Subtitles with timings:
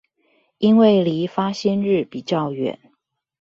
[0.57, 2.79] 因為離發薪日比較遠